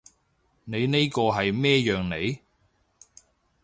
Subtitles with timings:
[0.63, 2.39] 你呢個係咩樣嚟？